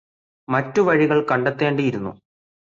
മറ്റുവഴികള് 0.47 1.23
കണ്ടെത്തേണ്ടിയിരുന്നു 1.31 2.13